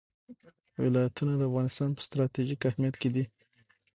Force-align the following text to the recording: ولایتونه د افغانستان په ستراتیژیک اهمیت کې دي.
ولایتونه 0.83 1.33
د 1.37 1.41
افغانستان 1.49 1.89
په 1.93 2.01
ستراتیژیک 2.07 2.61
اهمیت 2.69 2.95
کې 3.01 3.09
دي. 3.15 3.25